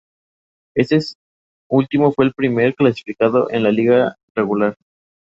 [0.75, 0.97] Este
[1.69, 4.75] último fue el primer clasificado en la liga regular.